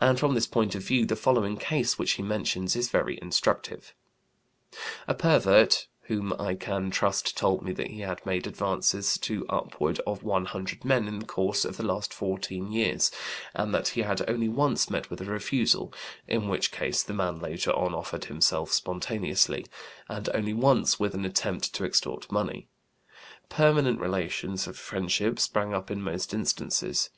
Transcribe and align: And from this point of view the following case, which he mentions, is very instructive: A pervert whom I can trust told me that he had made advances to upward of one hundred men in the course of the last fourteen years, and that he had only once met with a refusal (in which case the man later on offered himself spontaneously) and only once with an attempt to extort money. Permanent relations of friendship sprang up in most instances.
And 0.00 0.16
from 0.20 0.34
this 0.36 0.46
point 0.46 0.76
of 0.76 0.82
view 0.84 1.04
the 1.06 1.16
following 1.16 1.56
case, 1.56 1.98
which 1.98 2.12
he 2.12 2.22
mentions, 2.22 2.76
is 2.76 2.88
very 2.88 3.18
instructive: 3.20 3.94
A 5.08 5.14
pervert 5.14 5.88
whom 6.02 6.32
I 6.38 6.54
can 6.54 6.88
trust 6.92 7.36
told 7.36 7.62
me 7.64 7.72
that 7.72 7.88
he 7.88 8.02
had 8.02 8.24
made 8.24 8.46
advances 8.46 9.18
to 9.22 9.44
upward 9.48 9.98
of 10.06 10.22
one 10.22 10.44
hundred 10.44 10.84
men 10.84 11.08
in 11.08 11.18
the 11.18 11.26
course 11.26 11.64
of 11.64 11.78
the 11.78 11.82
last 11.82 12.14
fourteen 12.14 12.70
years, 12.70 13.10
and 13.54 13.74
that 13.74 13.88
he 13.88 14.02
had 14.02 14.30
only 14.30 14.48
once 14.48 14.88
met 14.88 15.10
with 15.10 15.20
a 15.20 15.24
refusal 15.24 15.92
(in 16.28 16.46
which 16.46 16.70
case 16.70 17.02
the 17.02 17.12
man 17.12 17.40
later 17.40 17.72
on 17.72 17.92
offered 17.92 18.26
himself 18.26 18.70
spontaneously) 18.72 19.66
and 20.08 20.28
only 20.32 20.52
once 20.54 21.00
with 21.00 21.12
an 21.12 21.24
attempt 21.24 21.74
to 21.74 21.84
extort 21.84 22.30
money. 22.30 22.68
Permanent 23.48 23.98
relations 23.98 24.68
of 24.68 24.78
friendship 24.78 25.40
sprang 25.40 25.74
up 25.74 25.90
in 25.90 26.00
most 26.02 26.32
instances. 26.32 27.10